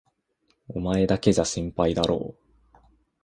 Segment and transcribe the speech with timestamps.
[0.67, 2.33] お前だけじゃ心配だろ
[2.73, 2.77] う？